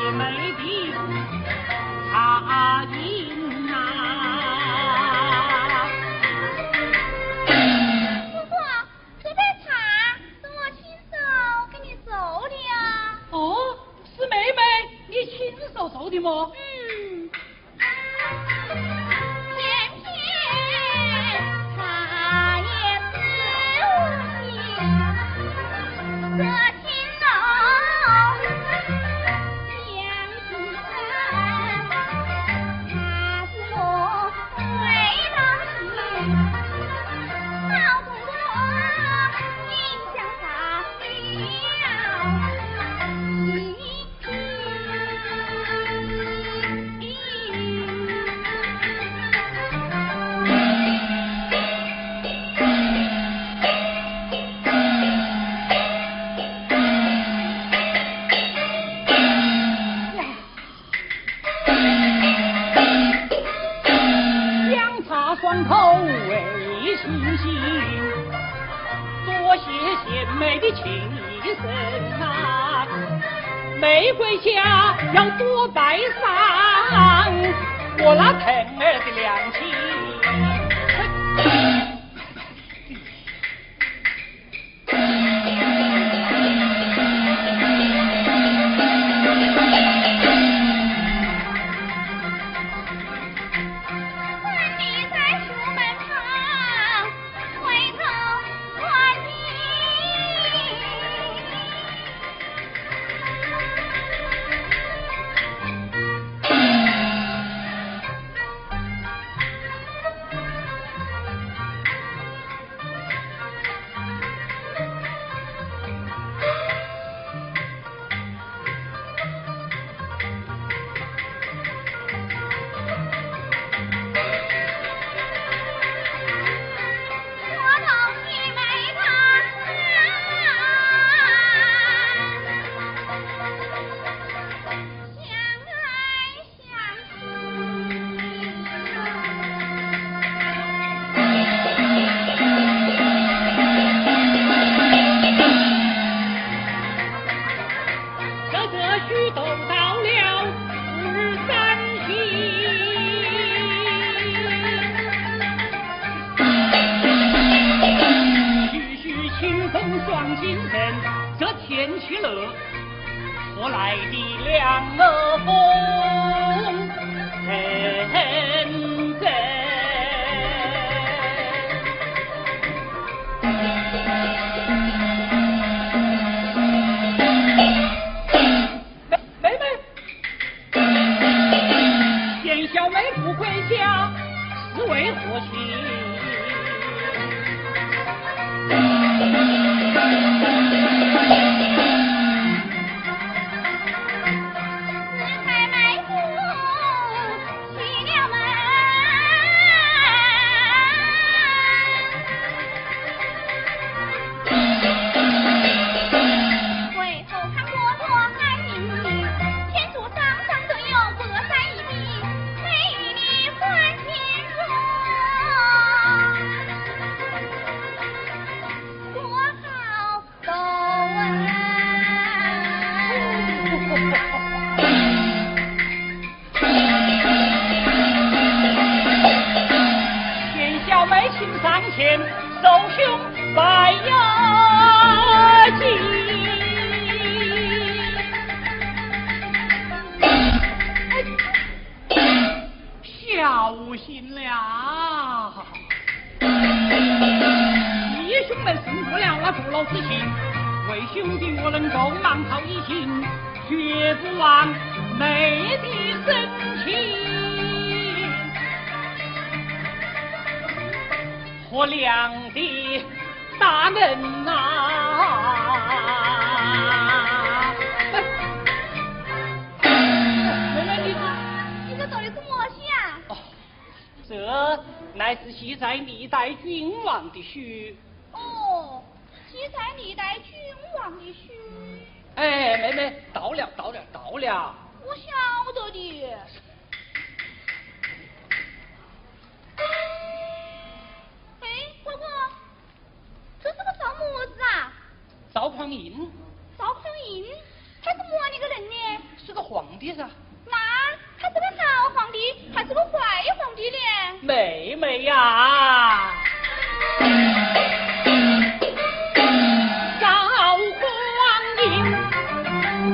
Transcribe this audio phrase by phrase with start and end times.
[0.00, 0.64] 四妹的
[2.10, 3.74] 茶饮啊，
[8.32, 8.56] 不过
[9.22, 9.68] 这杯茶
[10.40, 10.80] 是我亲
[11.10, 11.12] 手
[11.70, 12.08] 给你做
[12.48, 13.32] 的哦。
[13.32, 13.36] 哦，
[14.16, 14.58] 是妹妹
[15.06, 15.36] 你亲
[15.74, 16.50] 手做的吗？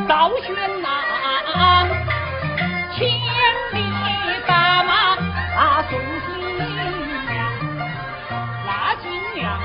[0.09, 0.87] 赵宣南，
[2.95, 3.09] 千
[3.73, 3.77] 里
[4.47, 4.89] 大马
[5.91, 7.35] 送新娘，
[8.65, 8.69] 那
[9.03, 9.59] 新娘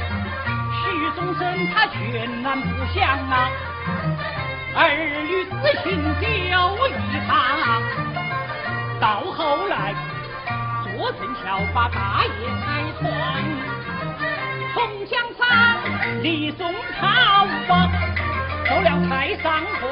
[0.74, 0.82] 许
[1.16, 1.96] 宗生他全
[2.42, 3.34] 然不想啊，
[4.76, 4.80] 儿
[5.28, 5.52] 女私
[5.84, 5.86] 情
[6.20, 6.26] 就
[6.88, 6.90] 一
[7.28, 7.30] 场。
[9.00, 9.94] 到后来，
[10.84, 12.32] 坐镇桥把大业
[12.64, 12.66] 拆
[13.00, 13.04] 穿，
[14.74, 15.44] 从江上
[16.24, 17.06] 李松涛
[18.72, 19.92] 走了太上皇。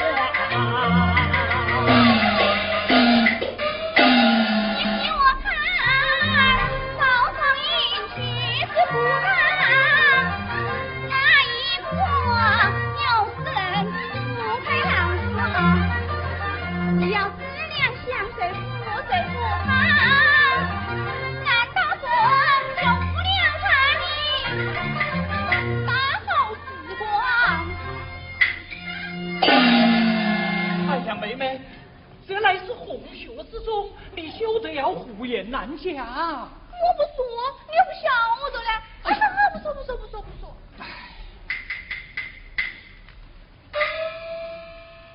[35.68, 36.50] 胡言乱讲！
[36.72, 37.20] 我不说，
[37.68, 38.08] 你不晓
[38.50, 38.70] 得嘞！
[39.04, 40.56] 哎呀，不说不说不说不说！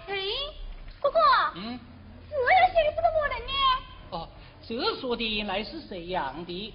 [0.06, 0.10] 哎，
[1.00, 1.18] 哥哥，
[1.54, 1.80] 嗯，
[2.28, 3.52] 这要写的是个么人呢？
[4.10, 4.28] 哦，
[4.66, 6.74] 这说的乃是谁样的？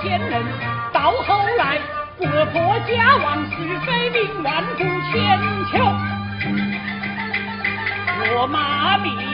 [0.00, 0.42] 天人，
[0.94, 1.78] 到后来
[2.16, 5.38] 国破家亡，是非命万古千
[5.70, 5.78] 秋，
[8.34, 9.29] 落马名。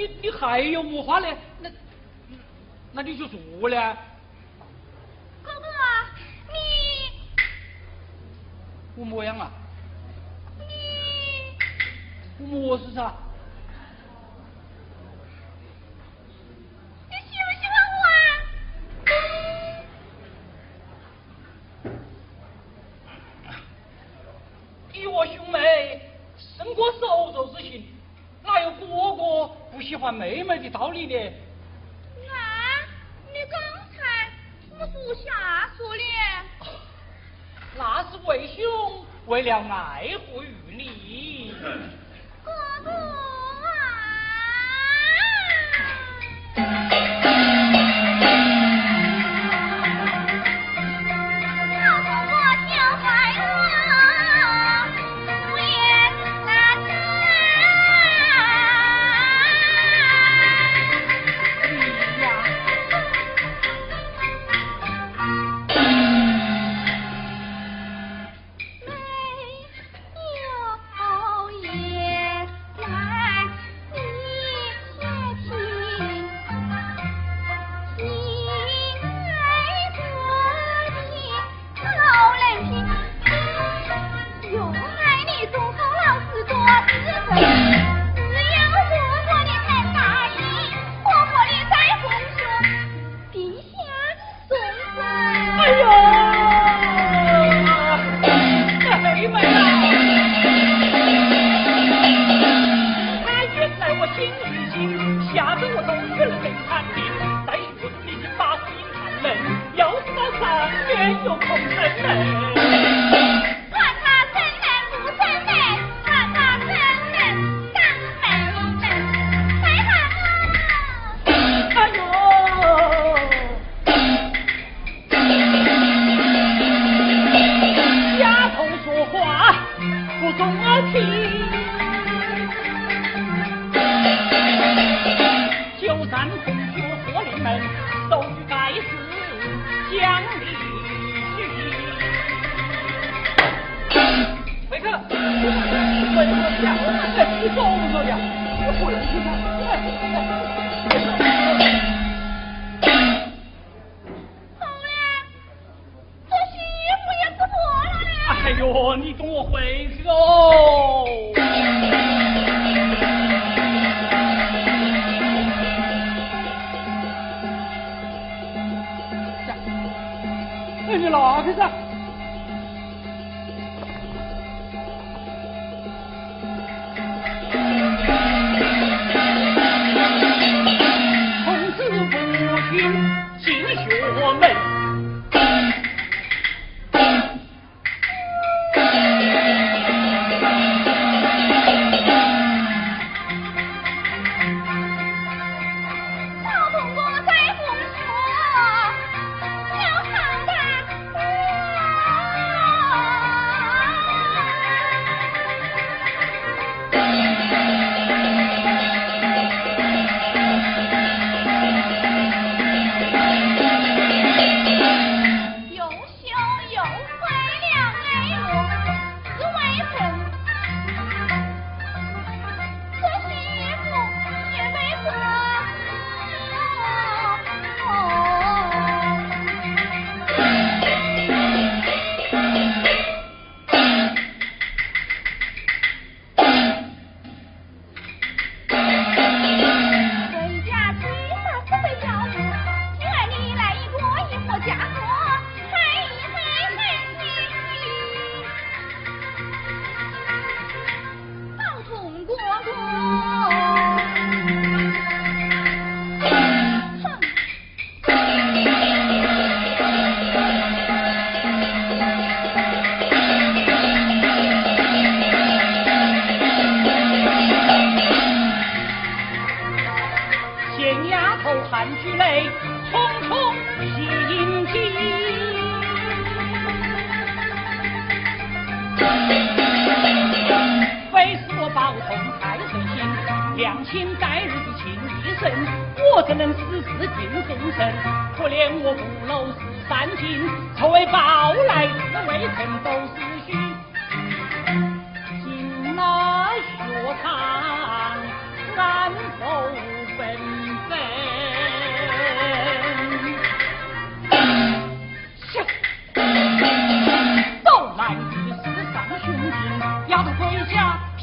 [0.00, 1.36] 你你还有无话嘞？
[1.60, 1.70] 那
[2.92, 3.38] 那你就做
[3.68, 3.76] 嘞。
[5.42, 5.66] 哥哥，
[6.48, 6.56] 你
[8.96, 9.50] 我么样啊？
[10.58, 10.64] 你
[12.38, 13.12] 我么事噻？
[30.12, 31.16] 妹妹的道理的
[32.28, 32.84] 啊
[33.32, 34.28] 你刚才
[34.70, 36.02] 我们不瞎说的？
[37.78, 40.29] 那是为兄为了爱护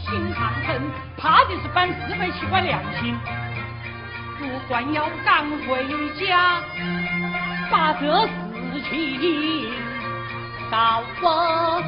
[0.09, 0.81] 心肠狠，
[1.17, 3.15] 怕的是办事没奇怪良心。
[4.39, 5.83] 不管要赶回
[6.19, 6.61] 家，
[7.69, 9.69] 把这事情
[10.71, 11.81] 告我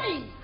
[0.00, 0.39] Hey!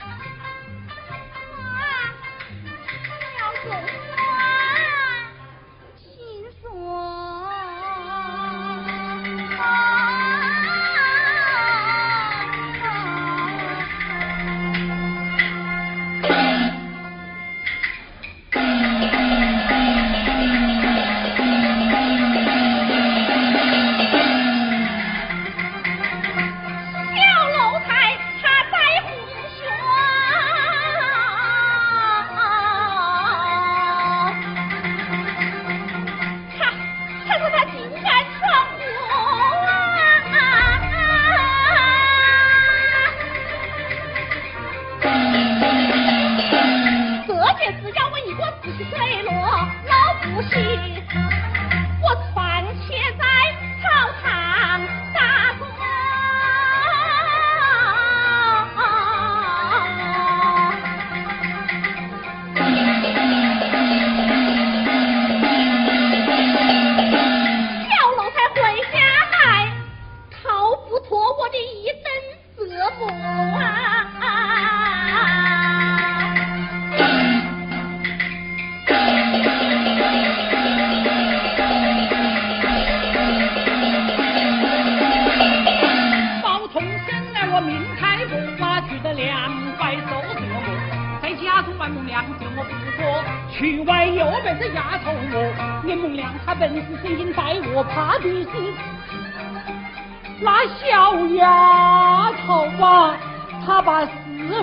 [103.66, 104.10] 他把死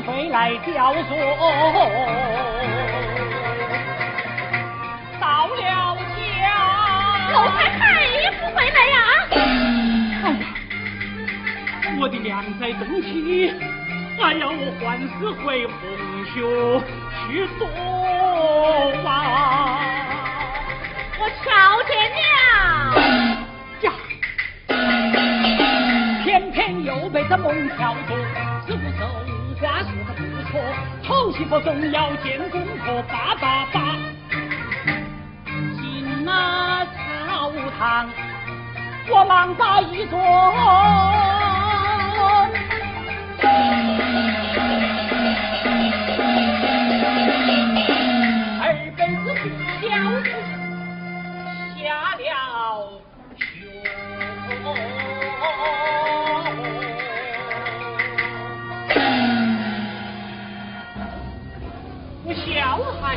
[0.08, 1.10] 非来教唆。
[5.20, 6.42] 到了家，
[7.34, 9.36] 老太太也不回来呀、啊？
[10.24, 10.42] 哎呀，
[12.00, 13.54] 我的娘在东西，
[14.22, 15.76] 俺要我还是回红
[16.34, 16.82] 袖
[17.28, 17.68] 去躲
[19.04, 19.06] 吧！
[21.20, 21.44] 我瞧
[21.90, 22.24] 见了。
[23.82, 23.86] 呀，
[26.24, 28.18] 偏偏又被这梦挑动。
[28.66, 29.06] 师傅说
[29.60, 30.52] 话说的不错，
[31.04, 33.98] 讨媳妇总要见公婆，把把把。
[35.76, 38.10] 进那草堂，
[39.10, 40.18] 我忙把衣着。
[48.62, 48.64] 二
[48.96, 49.26] 孙子
[49.82, 49.88] 孝
[50.24, 50.32] 顺，
[51.78, 51.84] 下
[52.18, 52.24] 了。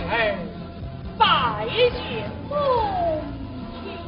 [0.09, 0.39] 哎
[1.19, 2.55] 拜见母
[3.73, 3.99] 亲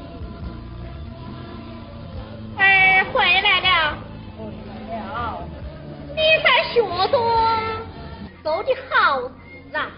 [2.56, 3.98] 儿回来了。
[4.37, 4.44] 回
[4.90, 5.48] 来了。
[6.14, 7.18] 你才学多
[8.42, 9.90] 做的好事啊。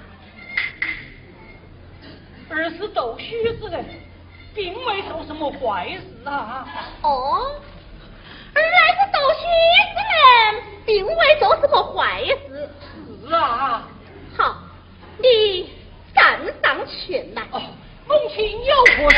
[2.49, 3.85] 而是斗须子的
[4.55, 6.67] 并未做什么坏事啊
[7.03, 7.61] 哦
[8.55, 9.45] 而来是斗须
[9.95, 12.69] 子的并未做什么坏事。
[13.29, 13.87] 是啊。
[14.37, 14.57] 好
[15.19, 15.80] 你
[16.21, 17.43] 站上前来。
[17.51, 17.63] 哦，
[18.07, 19.09] 母亲有何？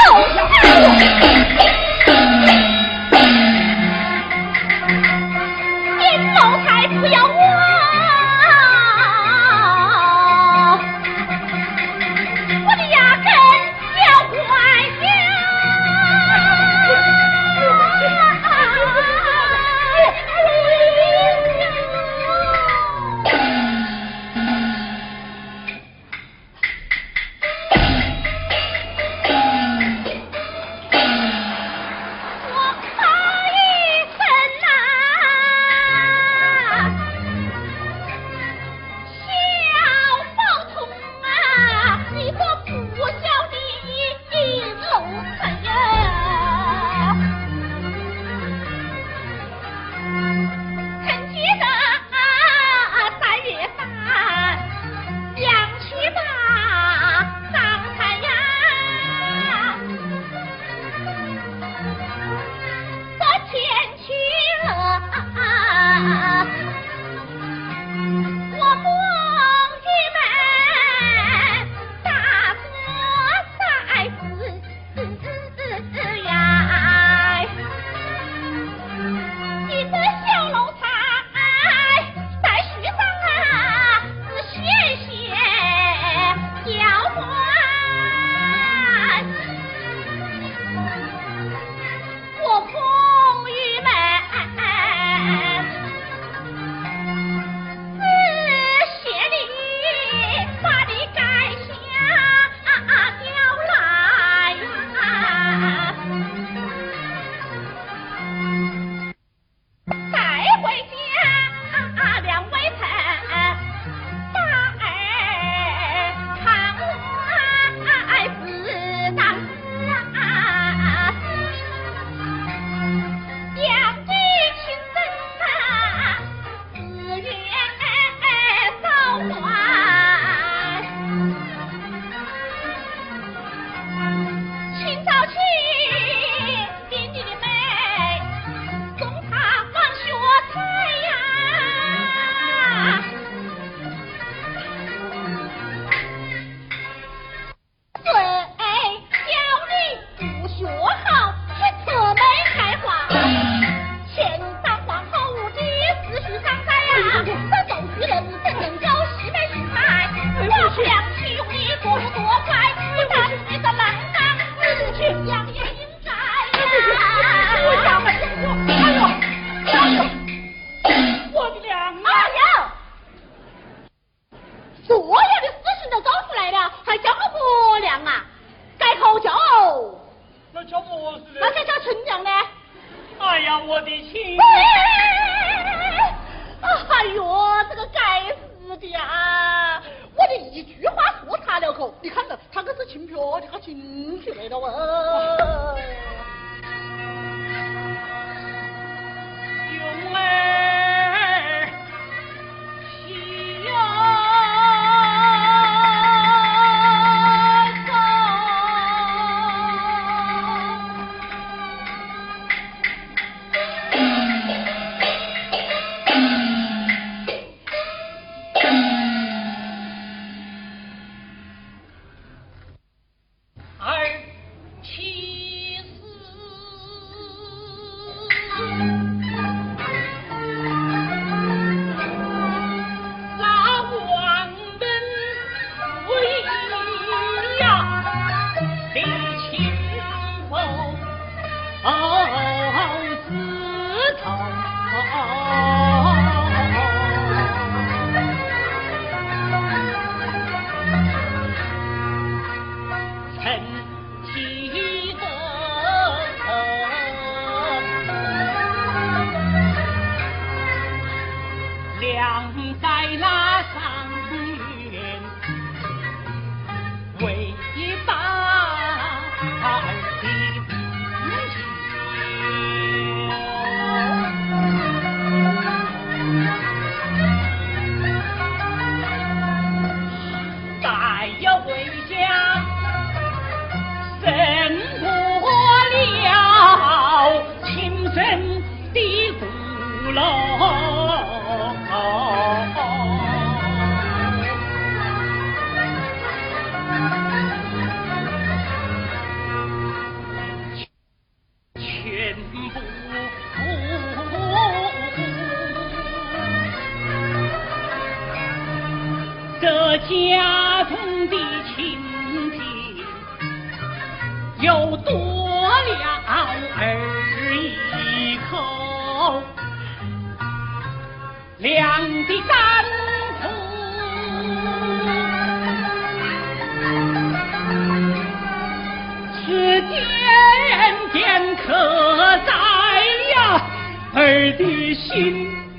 [334.71, 335.71] 于心。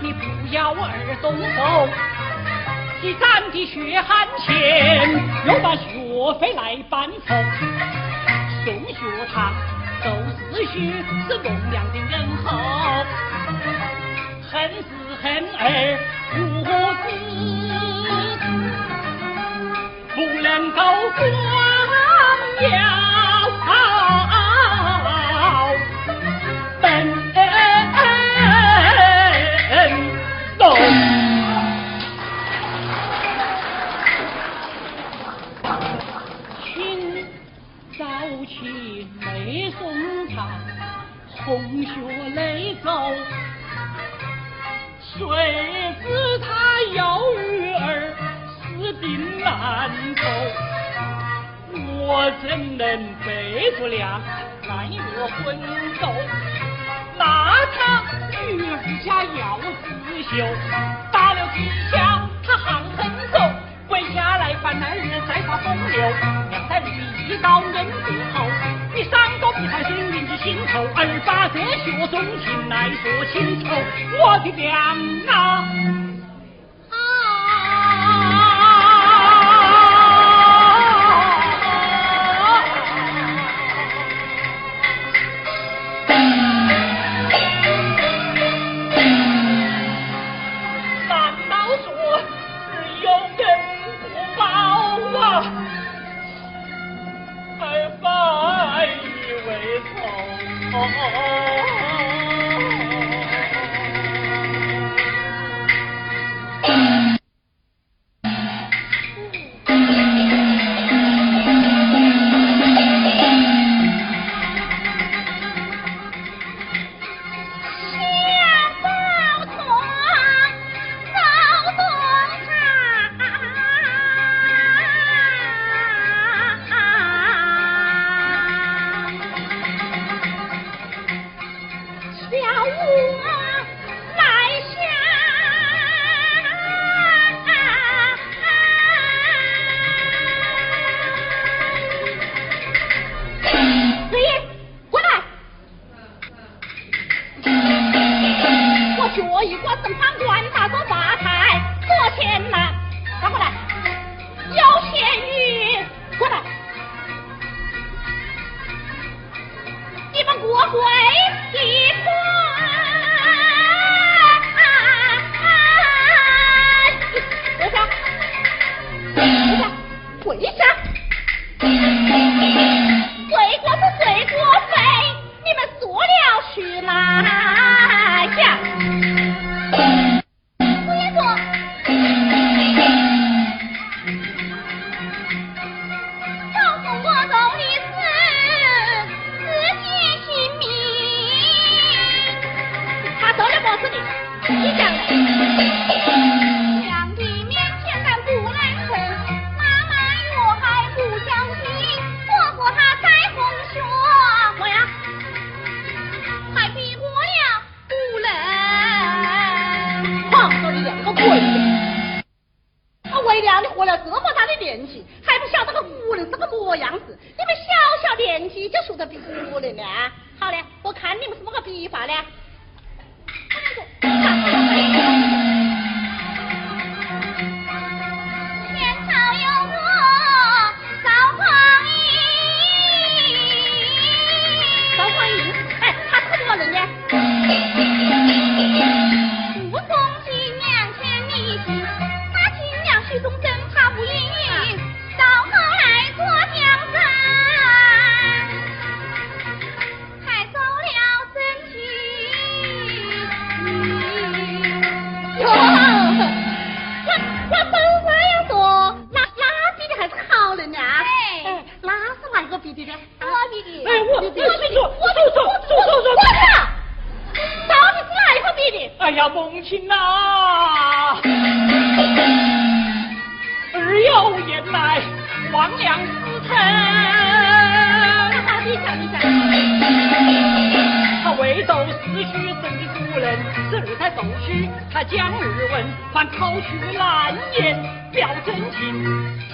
[0.00, 1.88] 你不要我儿动手，
[3.00, 4.52] 既攒的血汗钱，
[5.46, 5.84] 又把学
[6.40, 7.36] 费来办成。
[8.64, 8.98] 送学
[9.32, 9.52] 堂
[10.02, 10.10] 都
[10.52, 10.72] 是需
[11.28, 12.46] 是公娘的恩厚，
[14.50, 14.82] 恨是
[15.22, 15.24] 恨
[15.58, 15.62] 儿
[16.36, 16.38] 无
[17.04, 17.08] 知，
[20.14, 20.80] 不能高。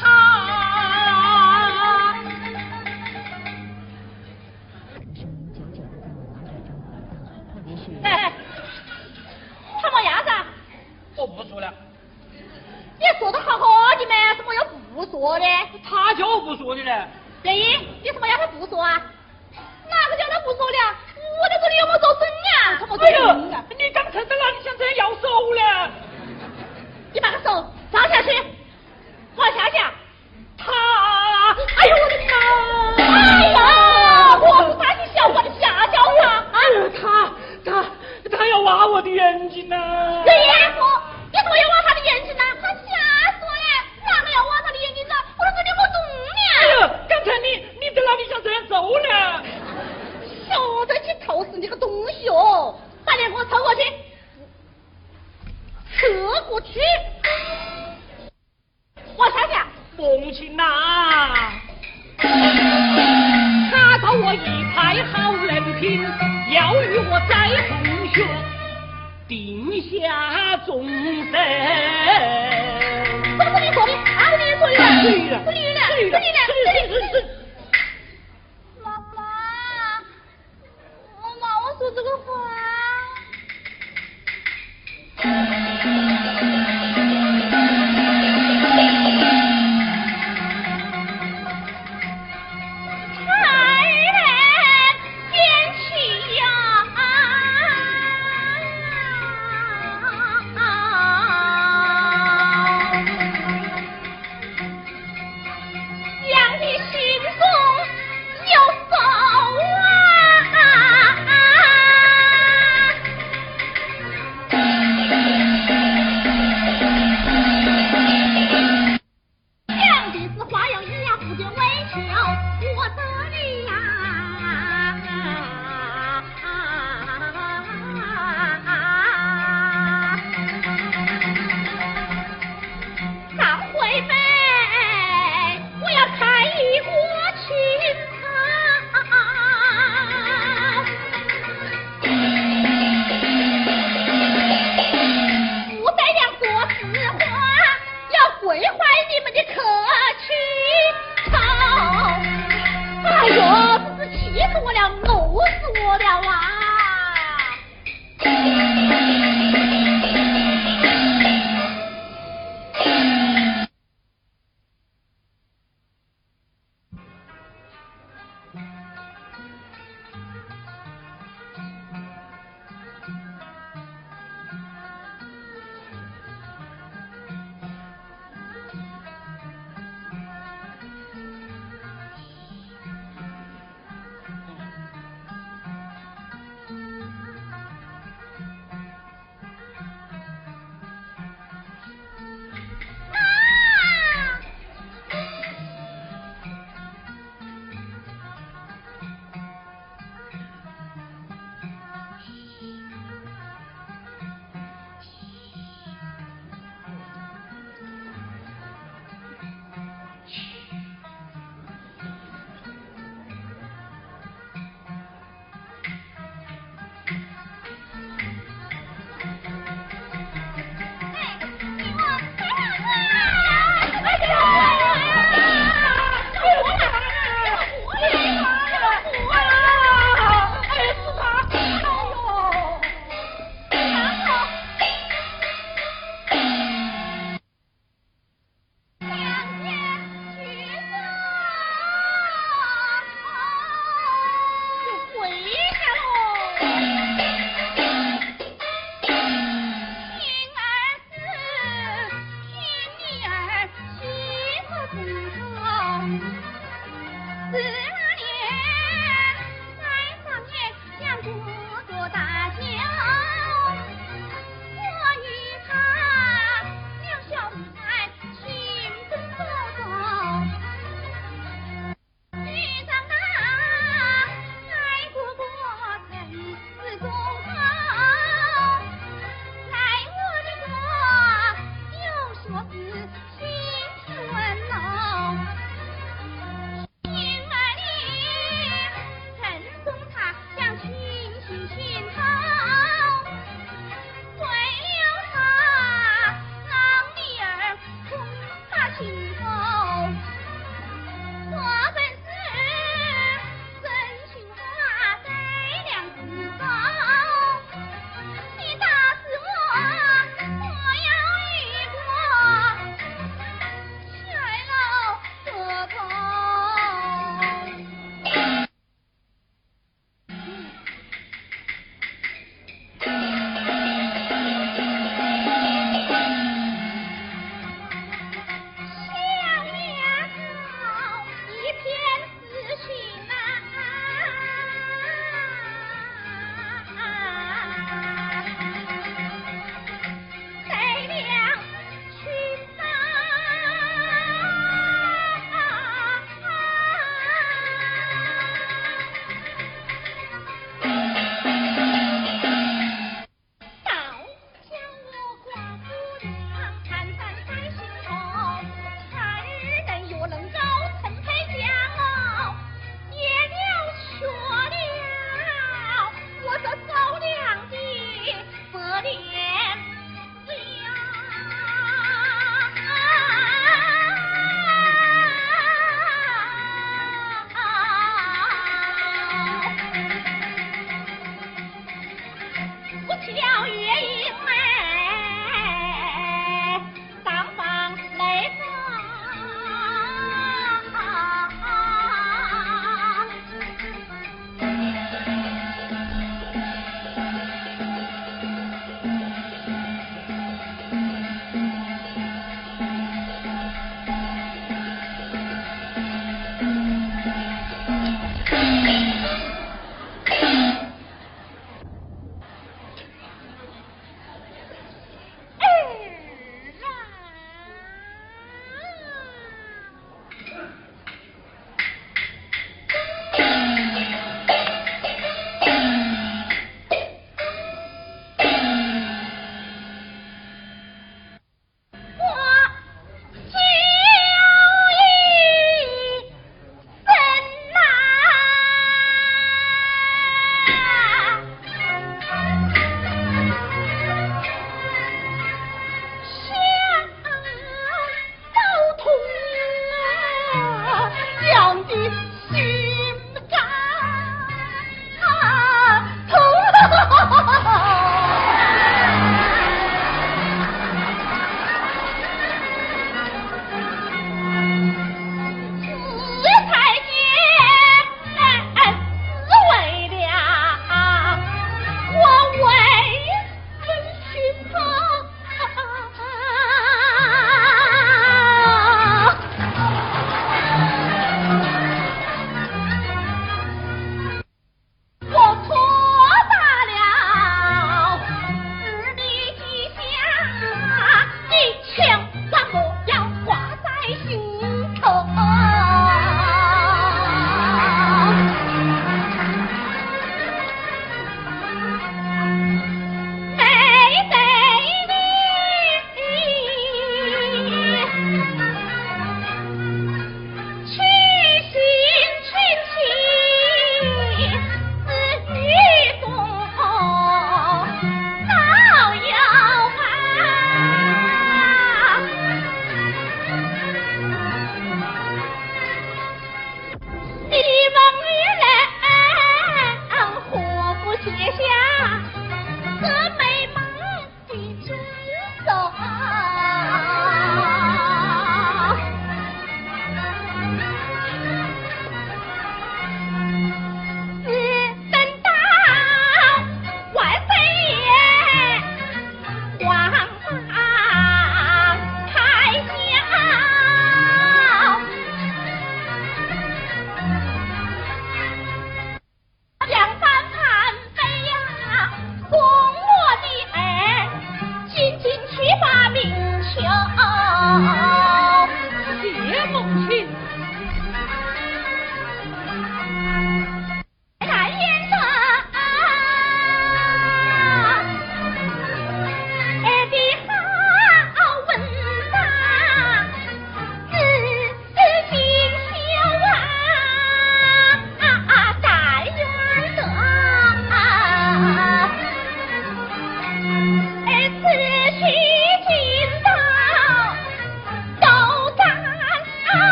[0.00, 0.02] 他。
[8.02, 8.32] 哎。
[9.80, 10.30] 他么样子？
[11.16, 11.72] 我不说了。
[12.98, 13.66] 你说的好好
[13.96, 14.34] 的嘛？
[14.36, 14.64] 怎么又
[14.94, 15.44] 不说呢？
[15.84, 17.08] 他就不说的呢。
[17.42, 17.80] 原因。
[18.02, 18.38] 你怎么样？
[18.38, 19.07] 他不说啊。